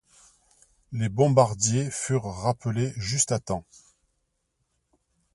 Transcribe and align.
Les 0.93 1.09
bombardiers 1.09 1.91
furent 1.91 2.23
rappelés 2.25 2.91
juste 2.97 3.31
à 3.31 3.37
temps. 3.37 3.63